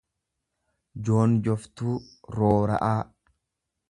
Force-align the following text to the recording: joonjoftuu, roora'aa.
joonjoftuu, 1.09 1.93
roora'aa. 2.37 2.99